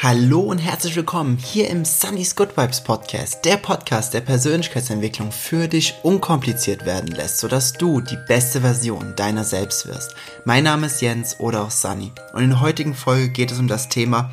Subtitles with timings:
[0.00, 5.66] Hallo und herzlich willkommen hier im Sunny's Good Vibes Podcast, der Podcast, der Persönlichkeitsentwicklung für
[5.66, 10.14] dich unkompliziert werden lässt, sodass du die beste Version deiner selbst wirst.
[10.44, 13.66] Mein Name ist Jens oder auch Sunny und in der heutigen Folge geht es um
[13.66, 14.30] das Thema,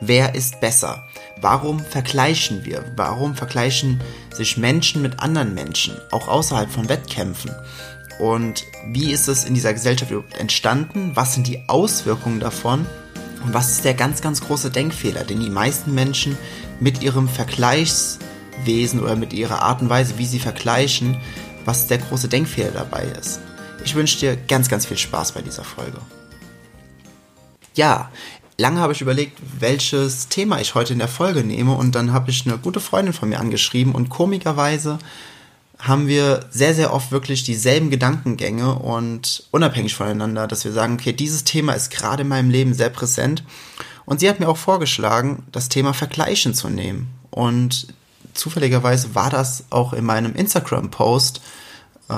[0.00, 1.02] wer ist besser?
[1.40, 2.84] Warum vergleichen wir?
[2.94, 4.00] Warum vergleichen
[4.32, 7.50] sich Menschen mit anderen Menschen, auch außerhalb von Wettkämpfen?
[8.20, 11.10] Und wie ist es in dieser Gesellschaft entstanden?
[11.14, 12.86] Was sind die Auswirkungen davon?
[13.44, 16.36] Und was ist der ganz, ganz große Denkfehler, den die meisten Menschen
[16.80, 21.20] mit ihrem Vergleichswesen oder mit ihrer Art und Weise, wie sie vergleichen,
[21.64, 23.40] was der große Denkfehler dabei ist.
[23.84, 25.98] Ich wünsche dir ganz, ganz viel Spaß bei dieser Folge.
[27.74, 28.10] Ja,
[28.58, 32.30] lange habe ich überlegt, welches Thema ich heute in der Folge nehme und dann habe
[32.30, 34.98] ich eine gute Freundin von mir angeschrieben und komischerweise
[35.78, 41.12] haben wir sehr, sehr oft wirklich dieselben Gedankengänge und unabhängig voneinander, dass wir sagen, okay,
[41.12, 43.44] dieses Thema ist gerade in meinem Leben sehr präsent.
[44.04, 47.08] Und sie hat mir auch vorgeschlagen, das Thema Vergleichen zu nehmen.
[47.30, 47.88] Und
[48.34, 51.40] zufälligerweise war das auch in meinem Instagram-Post
[52.08, 52.14] äh,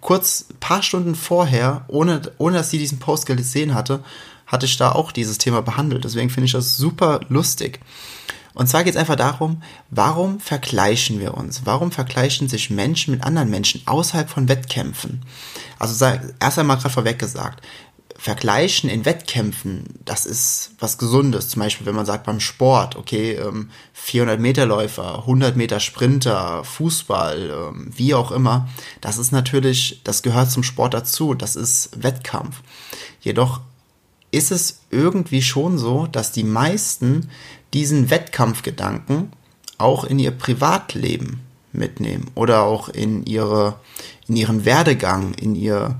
[0.00, 4.02] kurz paar Stunden vorher, ohne, ohne dass sie diesen Post gesehen hatte,
[4.46, 6.04] hatte ich da auch dieses Thema behandelt.
[6.04, 7.80] Deswegen finde ich das super lustig.
[8.56, 11.66] Und zwar geht es einfach darum, warum vergleichen wir uns?
[11.66, 15.20] Warum vergleichen sich Menschen mit anderen Menschen außerhalb von Wettkämpfen?
[15.78, 16.06] Also
[16.40, 17.62] erst einmal gerade vorweg gesagt,
[18.16, 21.50] Vergleichen in Wettkämpfen, das ist was Gesundes.
[21.50, 23.38] Zum Beispiel, wenn man sagt beim Sport, okay,
[23.92, 28.70] 400 ähm, Meter Läufer, 100 Meter Sprinter, Fußball, ähm, wie auch immer,
[29.02, 31.34] das ist natürlich, das gehört zum Sport dazu.
[31.34, 32.62] Das ist Wettkampf.
[33.20, 33.60] Jedoch
[34.30, 37.30] ist es irgendwie schon so, dass die meisten
[37.74, 39.32] diesen Wettkampfgedanken
[39.78, 41.40] auch in ihr Privatleben
[41.72, 43.78] mitnehmen oder auch in ihre
[44.28, 45.96] in ihren Werdegang, in ihr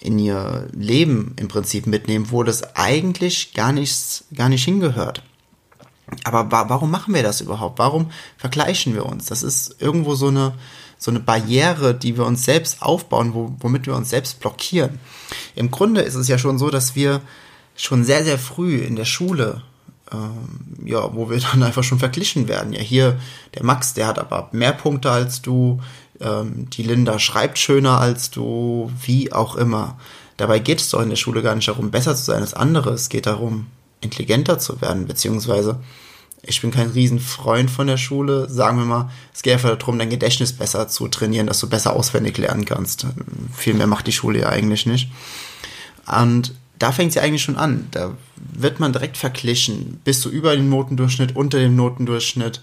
[0.00, 5.22] in ihr Leben im Prinzip mitnehmen, wo das eigentlich gar nichts gar nicht hingehört.
[6.24, 7.78] Aber wa warum machen wir das überhaupt?
[7.78, 9.26] Warum vergleichen wir uns?
[9.26, 10.54] Das ist irgendwo so eine
[10.98, 14.98] so eine Barriere, die wir uns selbst aufbauen, wo, womit wir uns selbst blockieren.
[15.54, 17.20] Im Grunde ist es ja schon so, dass wir
[17.76, 19.62] schon sehr, sehr früh in der Schule
[20.12, 22.72] ähm, ja, wo wir dann einfach schon verglichen werden.
[22.72, 23.18] Ja, hier
[23.54, 25.80] der Max, der hat aber mehr Punkte als du,
[26.20, 29.98] ähm, die Linda schreibt schöner als du, wie auch immer.
[30.36, 32.90] Dabei geht es doch in der Schule gar nicht darum, besser zu sein als andere.
[32.90, 33.66] Es geht darum,
[34.00, 35.80] intelligenter zu werden, beziehungsweise
[36.42, 38.48] ich bin kein Riesenfreund von der Schule.
[38.48, 41.94] Sagen wir mal, es geht einfach darum, dein Gedächtnis besser zu trainieren, dass du besser
[41.94, 43.06] auswendig lernen kannst.
[43.54, 45.10] Viel mehr macht die Schule ja eigentlich nicht.
[46.06, 47.88] Und da fängt ja eigentlich schon an.
[47.90, 50.00] Da wird man direkt verglichen.
[50.04, 52.60] Bist du über dem Notendurchschnitt, unter dem Notendurchschnitt?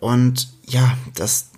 [0.00, 1.50] Und ja, das,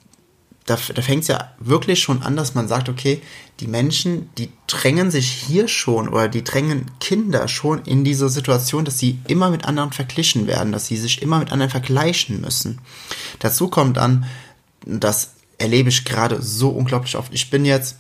[0.67, 3.23] da, da fängt es ja wirklich schon an, dass man sagt, okay,
[3.61, 8.85] die Menschen, die drängen sich hier schon oder die drängen Kinder schon in diese Situation,
[8.85, 12.81] dass sie immer mit anderen verglichen werden, dass sie sich immer mit anderen vergleichen müssen.
[13.39, 14.27] Dazu kommt dann,
[14.85, 17.33] das erlebe ich gerade so unglaublich oft.
[17.33, 17.97] Ich bin jetzt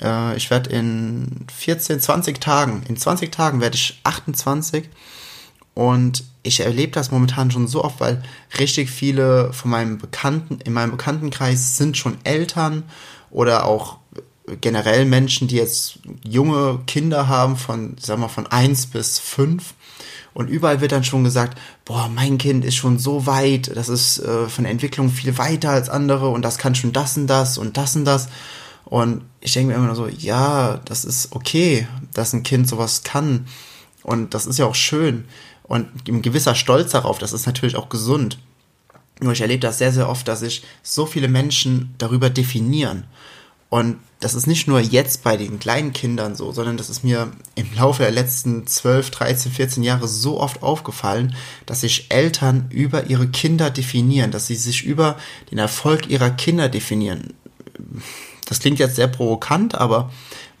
[0.00, 4.88] äh, ich werde in 14, 20 Tagen, in 20 Tagen werde ich 28
[5.76, 8.22] und ich erlebe das momentan schon so oft, weil
[8.58, 12.84] richtig viele von meinem Bekannten, in meinem Bekanntenkreis sind schon Eltern
[13.30, 13.98] oder auch
[14.62, 19.74] generell Menschen, die jetzt junge Kinder haben von, sagen wir, von 1 bis 5.
[20.32, 24.18] Und überall wird dann schon gesagt, boah, mein Kind ist schon so weit, das ist
[24.20, 27.58] äh, von der Entwicklung viel weiter als andere und das kann schon das und das
[27.58, 28.28] und das und das.
[28.86, 33.02] Und ich denke mir immer nur so, ja, das ist okay, dass ein Kind sowas
[33.02, 33.46] kann.
[34.02, 35.24] Und das ist ja auch schön.
[35.68, 38.38] Und ein gewisser Stolz darauf, das ist natürlich auch gesund.
[39.20, 43.04] Nur ich erlebe das sehr, sehr oft, dass sich so viele Menschen darüber definieren.
[43.68, 47.32] Und das ist nicht nur jetzt bei den kleinen Kindern so, sondern das ist mir
[47.56, 51.34] im Laufe der letzten 12, 13, 14 Jahre so oft aufgefallen,
[51.66, 55.16] dass sich Eltern über ihre Kinder definieren, dass sie sich über
[55.50, 57.34] den Erfolg ihrer Kinder definieren
[58.46, 60.10] das klingt jetzt sehr provokant, aber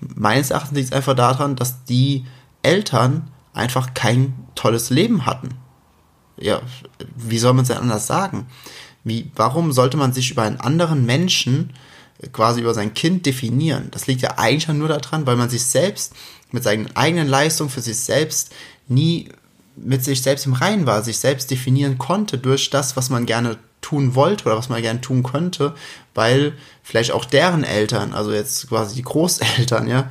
[0.00, 2.26] meines Erachtens liegt es einfach daran, dass die
[2.62, 5.50] Eltern einfach kein tolles Leben hatten.
[6.38, 6.60] Ja,
[7.16, 8.46] wie soll man es denn anders sagen?
[9.04, 11.72] Wie, warum sollte man sich über einen anderen Menschen,
[12.32, 13.88] quasi über sein Kind definieren?
[13.90, 16.14] Das liegt ja eigentlich nur daran, weil man sich selbst
[16.52, 18.52] mit seinen eigenen Leistungen für sich selbst
[18.88, 19.30] nie
[19.76, 23.58] mit sich selbst im Reinen war, sich selbst definieren konnte durch das, was man gerne
[23.82, 25.74] tun wollte oder was man gerne tun könnte,
[26.14, 30.10] weil vielleicht auch deren Eltern, also jetzt quasi die Großeltern, ja,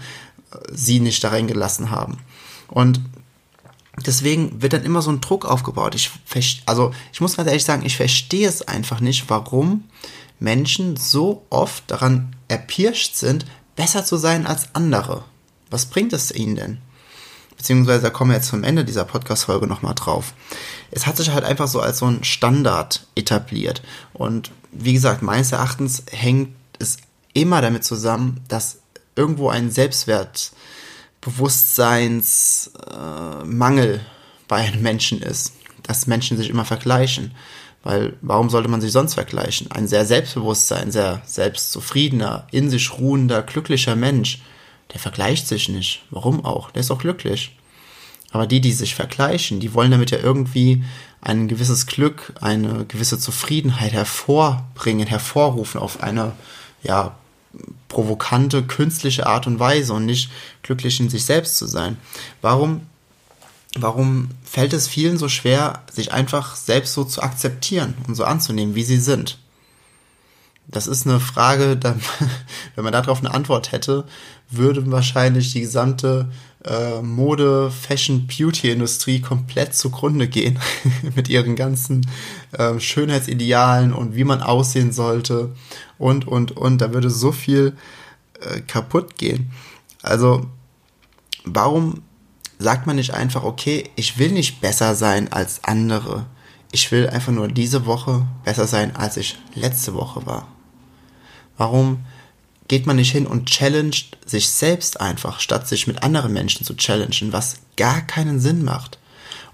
[0.71, 2.19] sie nicht da reingelassen haben.
[2.67, 3.01] Und
[4.03, 5.95] deswegen wird dann immer so ein Druck aufgebaut.
[5.95, 6.11] Ich,
[6.65, 9.85] also ich muss ganz ehrlich sagen, ich verstehe es einfach nicht, warum
[10.39, 13.45] Menschen so oft daran erpirscht sind,
[13.75, 15.23] besser zu sein als andere.
[15.69, 16.77] Was bringt es ihnen denn?
[17.57, 20.33] beziehungsweise da kommen wir jetzt zum Ende dieser Podcast-Folge nochmal drauf.
[20.91, 23.81] Es hat sich halt einfach so als so ein Standard etabliert.
[24.13, 26.97] Und wie gesagt, meines Erachtens hängt es
[27.33, 28.77] immer damit zusammen, dass
[29.15, 30.74] irgendwo ein Selbstwertbewusstseinsmangel äh,
[34.47, 35.53] bei einem Menschen ist.
[35.83, 37.33] Dass Menschen sich immer vergleichen.
[37.83, 39.69] Weil warum sollte man sich sonst vergleichen?
[39.71, 44.41] Ein sehr selbstbewusster, ein sehr selbstzufriedener, in sich ruhender, glücklicher Mensch,
[44.93, 46.03] der vergleicht sich nicht.
[46.09, 46.71] Warum auch?
[46.71, 47.55] Der ist auch glücklich.
[48.31, 50.83] Aber die, die sich vergleichen, die wollen damit ja irgendwie
[51.21, 56.33] ein gewisses Glück, eine gewisse Zufriedenheit hervorbringen, hervorrufen auf eine,
[56.83, 57.15] ja,
[57.87, 60.31] provokante, künstliche Art und Weise und nicht
[60.63, 61.97] glücklich in sich selbst zu sein.
[62.41, 62.81] Warum
[63.77, 68.75] warum fällt es vielen so schwer, sich einfach selbst so zu akzeptieren und so anzunehmen,
[68.75, 69.37] wie sie sind?
[70.67, 71.77] Das ist eine Frage,
[72.75, 74.05] wenn man darauf eine Antwort hätte,
[74.49, 76.29] würde wahrscheinlich die gesamte
[76.65, 80.59] äh, Mode, Fashion, Beauty-Industrie komplett zugrunde gehen
[81.15, 82.07] mit ihren ganzen
[82.51, 85.53] äh, Schönheitsidealen und wie man aussehen sollte
[85.97, 86.79] und, und, und.
[86.79, 87.77] Da würde so viel
[88.41, 89.51] äh, kaputt gehen.
[90.01, 90.45] Also,
[91.43, 92.01] warum
[92.57, 96.25] sagt man nicht einfach, okay, ich will nicht besser sein als andere.
[96.71, 100.47] Ich will einfach nur diese Woche besser sein, als ich letzte Woche war.
[101.57, 102.05] Warum
[102.67, 106.75] geht man nicht hin und challenged sich selbst einfach, statt sich mit anderen Menschen zu
[106.75, 108.97] challengen, was gar keinen Sinn macht.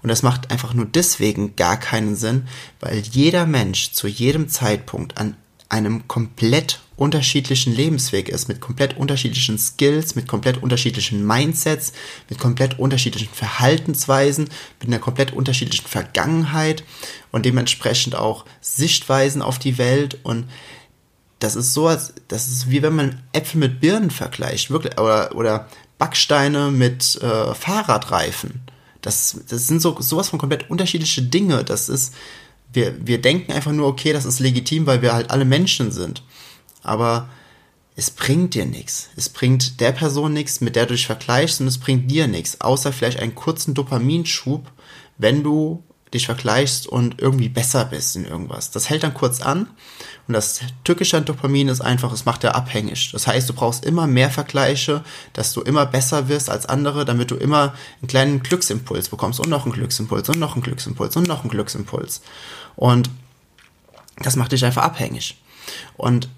[0.02, 2.48] Und das macht einfach nur deswegen gar keinen Sinn,
[2.80, 5.36] weil jeder Mensch zu jedem Zeitpunkt an
[5.68, 11.92] einem komplett unterschiedlichen Lebensweg ist, mit komplett unterschiedlichen Skills, mit komplett unterschiedlichen Mindsets,
[12.28, 14.50] mit komplett unterschiedlichen Verhaltensweisen,
[14.80, 16.84] mit einer komplett unterschiedlichen Vergangenheit
[17.30, 20.44] und dementsprechend auch Sichtweisen auf die Welt und
[21.42, 25.34] das ist so, als das ist wie wenn man Äpfel mit Birnen vergleicht, wirklich oder
[25.34, 25.68] oder
[25.98, 28.62] Backsteine mit äh, Fahrradreifen.
[29.00, 31.64] Das, das sind so sowas von komplett unterschiedliche Dinge.
[31.64, 32.14] Das ist
[32.72, 36.22] wir, wir denken einfach nur, okay, das ist legitim, weil wir halt alle Menschen sind.
[36.82, 37.28] Aber
[37.96, 39.10] es bringt dir nichts.
[39.16, 42.60] Es bringt der Person nichts, mit der du dich vergleichst, und es bringt dir nichts,
[42.60, 44.70] außer vielleicht einen kurzen Dopaminschub,
[45.18, 45.82] wenn du
[46.14, 48.70] dich vergleichst und irgendwie besser bist in irgendwas.
[48.70, 49.68] Das hält dann kurz an
[50.28, 53.10] und das Tückische an Dopamin ist einfach, es macht dir abhängig.
[53.12, 55.02] Das heißt, du brauchst immer mehr Vergleiche,
[55.32, 59.48] dass du immer besser wirst als andere, damit du immer einen kleinen Glücksimpuls bekommst und
[59.48, 62.22] noch einen Glücksimpuls und noch einen Glücksimpuls und noch einen Glücksimpuls.
[62.76, 63.10] Und
[64.18, 65.42] das macht dich einfach abhängig.
[65.96, 66.28] Und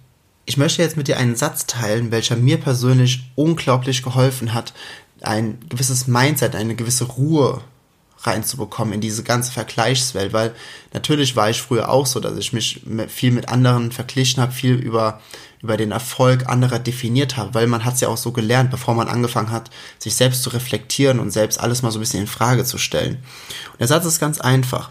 [0.47, 4.73] ich möchte jetzt mit dir einen Satz teilen, welcher mir persönlich unglaublich geholfen hat,
[5.21, 7.63] ein gewisses Mindset, eine gewisse Ruhe
[8.27, 10.55] reinzubekommen in diese ganze Vergleichswelt, weil
[10.93, 14.75] natürlich war ich früher auch so, dass ich mich viel mit anderen verglichen habe, viel
[14.75, 15.21] über
[15.65, 18.95] über den Erfolg anderer definiert habe, weil man hat es ja auch so gelernt, bevor
[18.95, 22.27] man angefangen hat, sich selbst zu reflektieren und selbst alles mal so ein bisschen in
[22.27, 23.15] Frage zu stellen.
[23.73, 24.91] Und der Satz ist ganz einfach.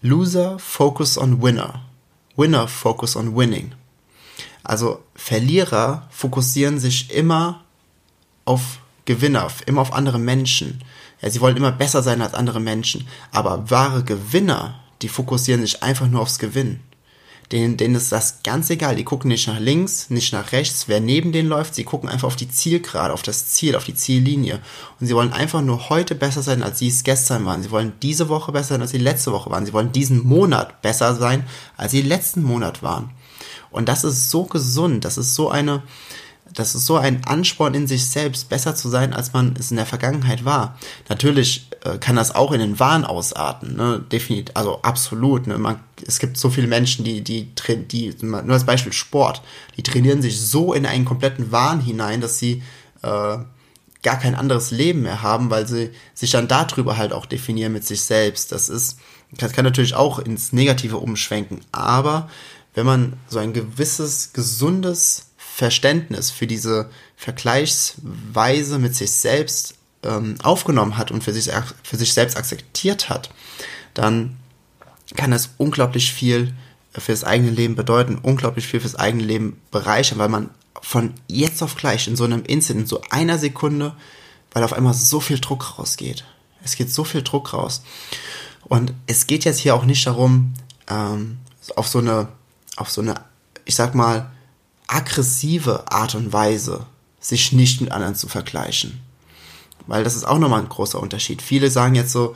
[0.00, 1.82] Loser focus on winner.
[2.34, 3.74] Winner focus on winning.
[4.64, 7.62] Also Verlierer fokussieren sich immer
[8.46, 10.82] auf Gewinner, immer auf andere Menschen.
[11.22, 13.06] Ja, sie wollen immer besser sein als andere Menschen.
[13.30, 16.80] Aber wahre Gewinner, die fokussieren sich einfach nur aufs Gewinnen.
[17.52, 18.96] Denen, denen ist das ganz egal.
[18.96, 21.74] Die gucken nicht nach links, nicht nach rechts, wer neben denen läuft.
[21.74, 24.60] Sie gucken einfach auf die Zielgerade, auf das Ziel, auf die Ziellinie.
[24.98, 27.62] Und sie wollen einfach nur heute besser sein, als sie es gestern waren.
[27.62, 29.66] Sie wollen diese Woche besser sein, als sie letzte Woche waren.
[29.66, 31.44] Sie wollen diesen Monat besser sein,
[31.76, 33.10] als sie letzten Monat waren.
[33.70, 35.04] Und das ist so gesund.
[35.04, 35.82] Das ist so eine,
[36.54, 39.76] das ist so ein Ansporn in sich selbst, besser zu sein, als man es in
[39.76, 40.78] der Vergangenheit war.
[41.08, 44.04] Natürlich äh, kann das auch in den Wahn ausarten, ne?
[44.10, 45.46] Definitiv, also absolut.
[45.46, 45.58] Ne?
[45.58, 49.42] Man, es gibt so viele Menschen, die, die, die, nur als Beispiel Sport,
[49.76, 52.62] die trainieren sich so in einen kompletten Wahn hinein, dass sie
[53.02, 53.38] äh,
[54.02, 57.86] gar kein anderes Leben mehr haben, weil sie sich dann darüber halt auch definieren mit
[57.86, 58.52] sich selbst.
[58.52, 58.98] Das ist,
[59.30, 62.28] das kann natürlich auch ins Negative umschwenken, aber
[62.74, 70.96] wenn man so ein gewisses, gesundes Verständnis für diese Vergleichsweise mit sich selbst ähm, aufgenommen
[70.96, 71.50] hat und für sich,
[71.82, 73.30] für sich selbst akzeptiert hat,
[73.92, 74.38] dann
[75.14, 76.54] kann das unglaublich viel
[76.96, 80.48] für das eigene Leben bedeuten, unglaublich viel fürs eigene Leben bereichern, weil man
[80.80, 83.94] von jetzt auf gleich in so einem Instant, in so einer Sekunde,
[84.52, 86.24] weil auf einmal so viel Druck rausgeht.
[86.64, 87.82] Es geht so viel Druck raus.
[88.64, 90.54] Und es geht jetzt hier auch nicht darum,
[90.88, 91.38] ähm,
[91.76, 92.28] auf so eine,
[92.76, 93.16] auf so eine,
[93.66, 94.30] ich sag mal,
[94.86, 96.86] aggressive Art und Weise,
[97.20, 99.00] sich nicht mit anderen zu vergleichen.
[99.86, 101.42] Weil das ist auch nochmal ein großer Unterschied.
[101.42, 102.34] Viele sagen jetzt so,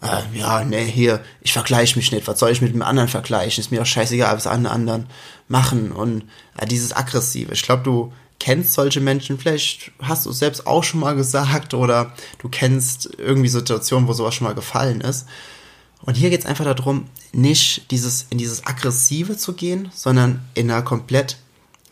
[0.00, 3.60] äh, ja, nee, hier, ich vergleiche mich nicht, was soll ich mit dem anderen vergleichen?
[3.60, 5.06] Ist mir auch scheißegal, was alle anderen
[5.48, 5.92] machen.
[5.92, 6.24] Und
[6.58, 7.52] äh, dieses Aggressive.
[7.52, 8.12] Ich glaube, du,
[8.44, 13.08] kennst solche Menschen, vielleicht hast du es selbst auch schon mal gesagt oder du kennst
[13.16, 15.26] irgendwie Situationen, wo sowas schon mal gefallen ist.
[16.02, 20.70] Und hier geht es einfach darum, nicht dieses, in dieses Aggressive zu gehen, sondern in
[20.70, 21.38] einer komplett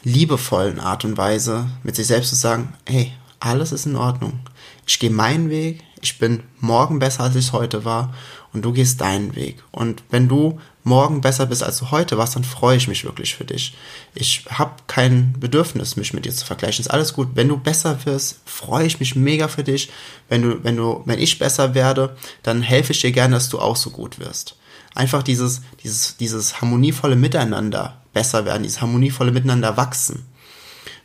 [0.05, 4.41] liebevollen Art und Weise mit sich selbst zu sagen, hey, alles ist in Ordnung.
[4.87, 8.13] Ich gehe meinen Weg, ich bin morgen besser, als ich heute war
[8.53, 9.63] und du gehst deinen Weg.
[9.71, 13.35] Und wenn du morgen besser bist, als du heute warst, dann freue ich mich wirklich
[13.35, 13.75] für dich.
[14.15, 16.83] Ich habe kein Bedürfnis, mich mit dir zu vergleichen.
[16.83, 17.29] Ist alles gut.
[17.35, 19.91] Wenn du besser wirst, freue ich mich mega für dich.
[20.29, 23.59] Wenn du, wenn du, wenn ich besser werde, dann helfe ich dir gerne, dass du
[23.59, 24.57] auch so gut wirst.
[24.95, 30.27] Einfach dieses, dieses, dieses harmonievolle Miteinander besser werden, dieses harmonievolle Miteinander wachsen.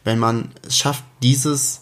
[0.03, 1.81] Wenn man es schafft, dieses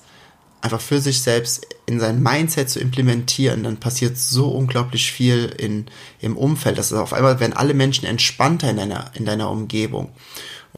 [0.62, 5.86] einfach für sich selbst in sein Mindset zu implementieren, dann passiert so unglaublich viel in,
[6.20, 6.78] im Umfeld.
[6.78, 10.10] Das ist auf einmal werden alle Menschen entspannter in deiner, in deiner Umgebung.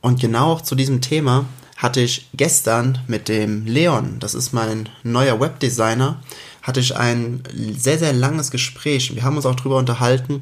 [0.01, 1.45] Und genau auch zu diesem Thema
[1.77, 6.21] hatte ich gestern mit dem Leon, das ist mein neuer Webdesigner,
[6.61, 7.43] hatte ich ein
[7.77, 9.15] sehr, sehr langes Gespräch.
[9.15, 10.41] Wir haben uns auch darüber unterhalten,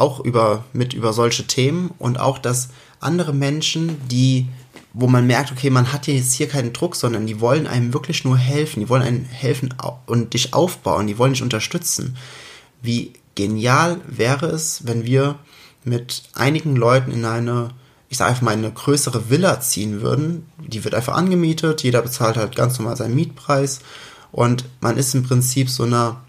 [0.00, 4.48] auch über, mit über solche Themen und auch, dass andere Menschen, die
[4.92, 8.24] wo man merkt, okay, man hat jetzt hier keinen Druck, sondern die wollen einem wirklich
[8.24, 9.72] nur helfen, die wollen einem helfen
[10.06, 12.16] und dich aufbauen, die wollen dich unterstützen.
[12.82, 15.38] Wie genial wäre es, wenn wir
[15.84, 17.70] mit einigen Leuten in eine,
[18.08, 20.46] ich sage einfach mal, eine größere Villa ziehen würden.
[20.58, 23.80] Die wird einfach angemietet, jeder bezahlt halt ganz normal seinen Mietpreis
[24.32, 26.20] und man ist im Prinzip so einer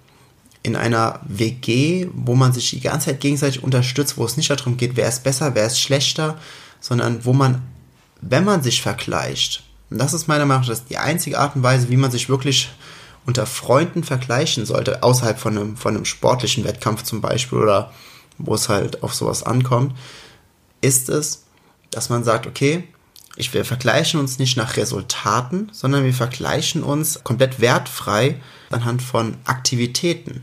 [0.64, 4.78] in einer WG, wo man sich die ganze Zeit gegenseitig unterstützt, wo es nicht darum
[4.78, 6.38] geht, wer ist besser, wer ist schlechter,
[6.80, 7.62] sondern wo man
[8.22, 11.90] wenn man sich vergleicht, und das ist meiner Meinung nach die einzige Art und Weise,
[11.90, 12.70] wie man sich wirklich
[13.26, 17.92] unter Freunden vergleichen sollte, außerhalb von einem, von einem sportlichen Wettkampf zum Beispiel oder
[18.38, 19.96] wo es halt auf sowas ankommt,
[20.82, 21.44] ist es,
[21.92, 22.88] dass man sagt, okay,
[23.36, 29.38] ich, wir vergleichen uns nicht nach Resultaten, sondern wir vergleichen uns komplett wertfrei anhand von
[29.46, 30.42] Aktivitäten.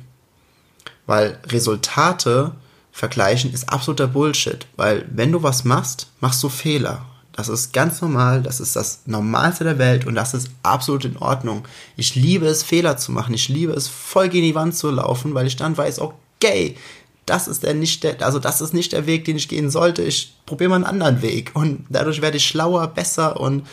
[1.08, 2.52] Weil Resultate
[2.92, 7.06] vergleichen ist absoluter Bullshit, weil wenn du was machst, machst du Fehler.
[7.32, 11.16] Das ist ganz normal, das ist das Normalste der Welt und das ist absolut in
[11.16, 11.66] Ordnung.
[11.96, 13.32] Ich liebe es, Fehler zu machen.
[13.32, 16.76] Ich liebe es, voll gegen die Wand zu laufen, weil ich dann weiß, okay,
[17.24, 20.02] das ist der nicht der, also das ist nicht der Weg, den ich gehen sollte.
[20.02, 23.66] Ich probiere mal einen anderen Weg und dadurch werde ich schlauer, besser und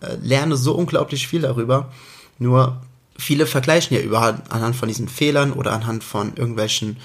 [0.00, 1.92] äh, lerne so unglaublich viel darüber.
[2.38, 2.80] Nur
[3.18, 6.96] viele vergleichen ja überall anhand von diesen Fehlern oder anhand von irgendwelchen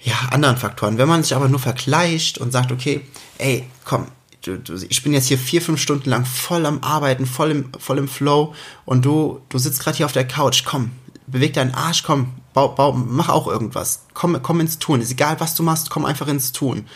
[0.00, 0.98] ja, anderen Faktoren.
[0.98, 3.00] Wenn man sich aber nur vergleicht und sagt, okay,
[3.38, 4.06] ey, komm,
[4.42, 7.72] du, du, ich bin jetzt hier vier, fünf Stunden lang voll am Arbeiten, voll im,
[7.78, 10.92] voll im Flow und du, du sitzt gerade hier auf der Couch, komm,
[11.26, 15.40] beweg deinen Arsch, komm, bau, bau, mach auch irgendwas, komm, komm ins Tun, ist egal,
[15.40, 16.86] was du machst, komm einfach ins Tun.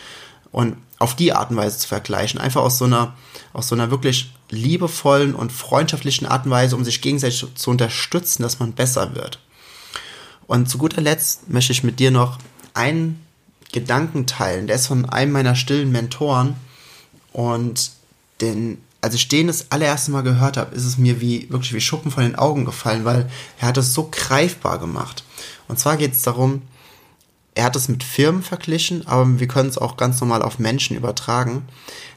[0.51, 3.15] Und auf die Art und Weise zu vergleichen, einfach aus so einer,
[3.53, 8.43] aus so einer wirklich liebevollen und freundschaftlichen Art und Weise, um sich gegenseitig zu unterstützen,
[8.43, 9.39] dass man besser wird.
[10.47, 12.39] Und zu guter Letzt möchte ich mit dir noch
[12.73, 13.21] einen
[13.71, 16.55] Gedanken teilen, der ist von einem meiner stillen Mentoren,
[17.31, 17.91] und
[18.41, 21.81] den, als ich den das allererste Mal gehört habe, ist es mir wie wirklich wie
[21.81, 23.29] Schuppen von den Augen gefallen, weil
[23.59, 25.23] er hat es so greifbar gemacht.
[25.67, 26.61] Und zwar geht es darum,
[27.59, 30.95] er hat es mit Firmen verglichen, aber wir können es auch ganz normal auf Menschen
[30.95, 31.67] übertragen,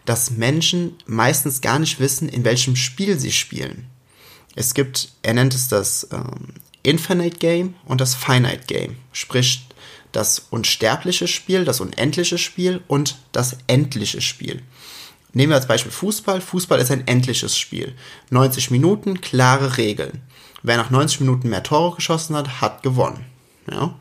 [0.04, 3.86] dass Menschen meistens gar nicht wissen, in welchem Spiel sie spielen.
[4.54, 9.66] Es gibt, er nennt es das ähm, Infinite Game und das Finite Game, sprich
[10.12, 14.62] das unsterbliche Spiel, das unendliche Spiel und das endliche Spiel.
[15.32, 16.40] Nehmen wir als Beispiel Fußball.
[16.40, 17.96] Fußball ist ein endliches Spiel.
[18.30, 20.20] 90 Minuten, klare Regeln.
[20.62, 23.24] Wer nach 90 Minuten mehr Tore geschossen hat, hat gewonnen.
[23.68, 23.96] Ja?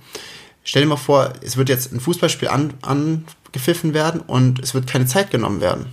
[0.71, 4.87] Stell dir mal vor, es wird jetzt ein Fußballspiel an, angepfiffen werden und es wird
[4.87, 5.87] keine Zeit genommen werden.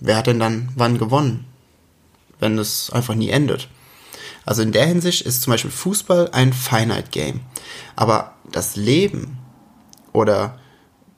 [0.00, 1.44] Wer hat denn dann wann gewonnen?
[2.40, 3.68] Wenn es einfach nie endet.
[4.44, 7.42] Also in der Hinsicht ist zum Beispiel Fußball ein Finite Game.
[7.94, 9.38] Aber das Leben
[10.12, 10.58] oder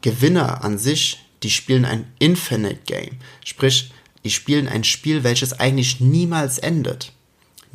[0.02, 3.16] Gewinner an sich die spielen ein Infinite Game.
[3.46, 3.92] Sprich,
[4.24, 7.12] die spielen ein Spiel, welches eigentlich niemals endet.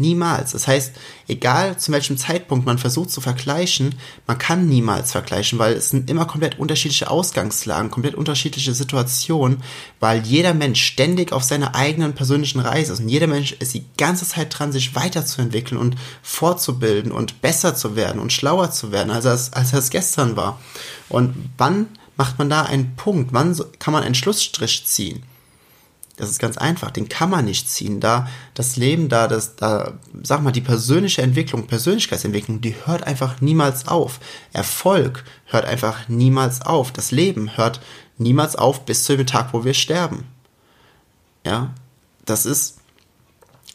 [0.02, 0.52] Niemals.
[0.52, 0.94] Das heißt,
[1.28, 3.96] egal zu welchem Zeitpunkt man versucht zu vergleichen,
[4.28, 9.64] man kann niemals vergleichen, weil es sind immer komplett unterschiedliche Ausgangslagen, komplett unterschiedliche Situationen,
[10.00, 13.86] weil jeder Mensch ständig auf seiner eigenen persönlichen Reise ist und jeder Mensch ist die
[13.98, 19.12] ganze Zeit dran, sich weiterzuentwickeln und fortzubilden und besser zu werden und schlauer zu werden,
[19.12, 20.60] als er als er es gestern war.
[21.08, 23.34] Und wann macht man da einen Punkt?
[23.34, 25.24] Wann kann man einen Schlussstrich ziehen?
[26.22, 28.00] Das ist ganz einfach, den kann man nicht ziehen.
[28.00, 33.42] Da das Leben, da das, da, sag mal, die persönliche Entwicklung, Persönlichkeitsentwicklung, die hört einfach
[33.42, 34.20] niemals auf.
[34.54, 36.92] Erfolg hört einfach niemals auf.
[36.92, 37.82] Das Leben hört
[38.20, 40.26] niemals auf bis zu dem Tag, wo wir sterben.
[41.44, 41.74] Ja,
[42.24, 42.78] das ist,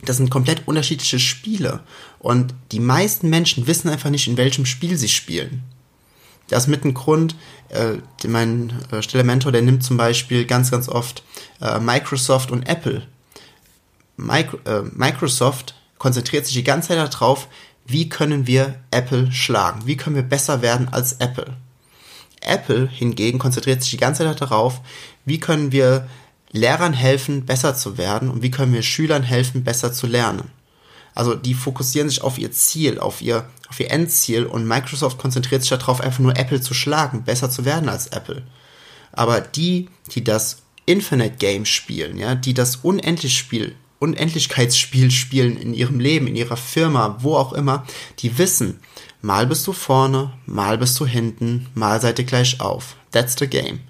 [0.05, 1.81] das sind komplett unterschiedliche Spiele.
[2.21, 5.65] Und die meisten Menschen wissen einfach nicht, in welchem Spiel sie spielen.
[6.47, 7.35] Das ist mit ein Grund,
[7.71, 11.23] äh, mein äh, stiller Mentor, der nimmt zum Beispiel ganz, ganz oft
[11.61, 13.03] äh, Microsoft und Apple.
[14.17, 17.49] Micro, äh, Microsoft konzentriert sich die ganze Zeit darauf,
[17.87, 19.83] wie können wir Apple schlagen?
[19.87, 21.57] Wie können wir besser werden als Apple?
[22.41, 24.81] Apple hingegen konzentriert sich die ganze Zeit darauf,
[25.25, 26.09] wie können wir
[26.51, 30.51] Lehrern helfen, besser zu werden und wie können wir Schülern helfen, besser zu lernen.
[31.17, 35.63] Also die fokussieren sich auf ihr Ziel, auf ihr, auf ihr Endziel und Microsoft konzentriert
[35.63, 38.43] sich darauf, einfach nur Apple zu schlagen, besser zu werden als Apple.
[39.13, 46.01] Aber die, die das Infinite Game spielen, ja, die das Unendlichspiel, Unendlichkeitsspiel spielen in ihrem
[46.01, 47.87] Leben, in ihrer Firma, wo auch immer,
[48.19, 48.81] die wissen,
[49.23, 52.97] mal bist du vorne, mal bist du hinten, mal seid ihr gleich auf.
[53.11, 53.81] That's the game.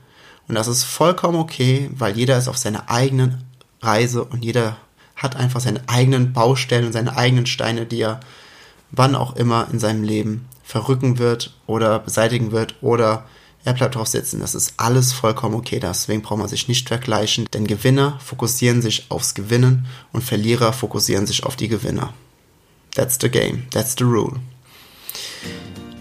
[0.46, 3.42] Und das ist vollkommen okay, weil jeder ist auf seiner eigenen
[3.82, 4.76] Reise und jeder
[5.16, 8.20] hat einfach seine eigenen Baustellen und seine eigenen Steine, die er
[8.92, 13.26] wann auch immer in seinem Leben verrücken wird oder beseitigen wird oder
[13.64, 14.40] er bleibt drauf sitzen.
[14.40, 15.80] Das ist alles vollkommen okay.
[15.80, 21.26] Deswegen braucht man sich nicht vergleichen, denn Gewinner fokussieren sich aufs Gewinnen und Verlierer fokussieren
[21.26, 22.12] sich auf die Gewinner.
[22.94, 23.68] That's the game.
[23.70, 24.40] That's the rule.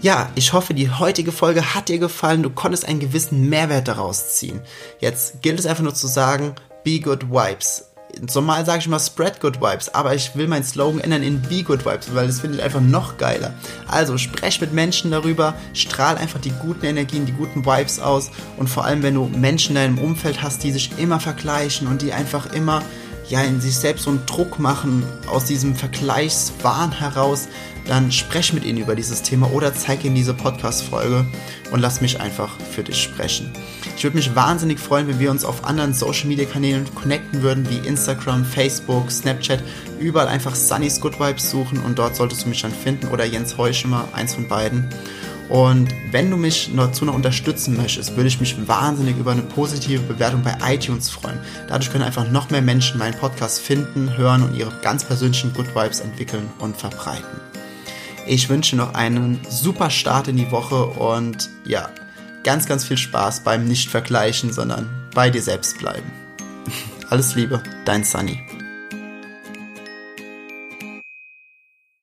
[0.00, 2.44] Ja, ich hoffe, die heutige Folge hat dir gefallen.
[2.44, 4.60] Du konntest einen gewissen Mehrwert daraus ziehen.
[5.00, 6.54] Jetzt gilt es einfach nur zu sagen,
[6.84, 7.84] be good vibes
[8.34, 11.62] normal sage ich immer Spread Good Vibes, aber ich will meinen Slogan ändern in Be
[11.62, 13.54] Good Vibes, weil das finde ich einfach noch geiler.
[13.86, 18.68] Also sprech mit Menschen darüber, strahl einfach die guten Energien, die guten Vibes aus und
[18.68, 22.12] vor allem, wenn du Menschen in deinem Umfeld hast, die sich immer vergleichen und die
[22.12, 22.82] einfach immer
[23.28, 27.48] ja in sich selbst so einen Druck machen aus diesem Vergleichswahn heraus,
[27.88, 31.24] dann sprech mit ihnen über dieses Thema oder zeig ihnen diese Podcast-Folge
[31.70, 33.50] und lass mich einfach für dich sprechen.
[33.96, 38.44] Ich würde mich wahnsinnig freuen, wenn wir uns auf anderen Social-Media-Kanälen connecten würden, wie Instagram,
[38.44, 39.62] Facebook, Snapchat,
[39.98, 43.56] überall einfach Sunny's Good Vibes suchen und dort solltest du mich dann finden oder Jens
[43.56, 44.88] Heuschimmer, eins von beiden.
[45.48, 50.02] Und wenn du mich dazu noch unterstützen möchtest, würde ich mich wahnsinnig über eine positive
[50.02, 51.38] Bewertung bei iTunes freuen.
[51.68, 55.74] Dadurch können einfach noch mehr Menschen meinen Podcast finden, hören und ihre ganz persönlichen Good
[55.74, 57.40] Vibes entwickeln und verbreiten.
[58.28, 61.90] Ich wünsche noch einen super Start in die Woche und ja,
[62.42, 66.10] ganz, ganz viel Spaß beim Nicht-Vergleichen, sondern bei dir selbst bleiben.
[67.10, 68.45] Alles Liebe, dein Sunny.